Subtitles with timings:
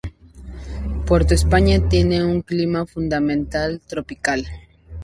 [1.05, 4.47] Puerto España tiene un clima fundamentalmente tropical.